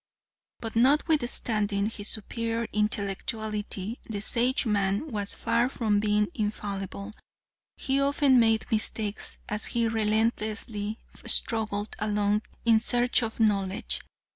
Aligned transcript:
"But 0.61 0.75
notwithstanding 0.75 1.91
his 1.91 2.07
superior 2.07 2.67
intellectuality 2.73 3.99
the 4.09 4.17
Sageman 4.19 5.11
was 5.11 5.35
far 5.35 5.69
from 5.69 5.99
being 5.99 6.29
infallible. 6.33 7.13
He 7.77 8.01
often 8.01 8.39
made 8.39 8.65
mistakes 8.71 9.37
as 9.47 9.67
he 9.77 9.87
relentlessly 9.87 10.97
struggled 11.27 11.95
along 11.99 12.41
in 12.65 12.79
search 12.79 13.21
of 13.21 13.39
knowledge. 13.39 14.01